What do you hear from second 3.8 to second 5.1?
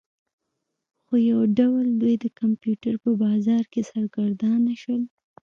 سرګردانه شول